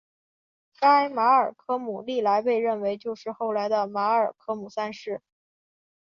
[0.79, 5.21] 该马尔科姆历来被认为就是后来的马尔科姆三世。